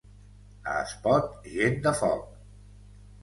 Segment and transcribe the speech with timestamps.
[0.69, 1.27] A Espot,
[1.57, 2.23] gent de foc.